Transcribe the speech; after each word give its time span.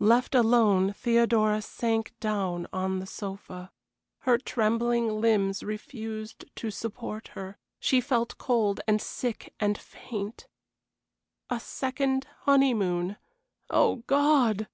Left 0.00 0.34
alone 0.34 0.92
Theodora 0.92 1.62
sank 1.62 2.12
down 2.18 2.66
on 2.72 2.98
the 2.98 3.06
sofa. 3.06 3.70
Her 4.22 4.36
trembling 4.36 5.06
limbs 5.20 5.62
refused 5.62 6.44
to 6.56 6.72
support 6.72 7.28
her; 7.38 7.58
she 7.78 8.00
felt 8.00 8.38
cold 8.38 8.80
and 8.88 9.00
sick 9.00 9.54
and 9.60 9.78
faint. 9.78 10.48
A 11.48 11.60
second 11.60 12.26
honeymoon. 12.40 13.18
Oh, 13.70 14.02
God! 14.08 14.66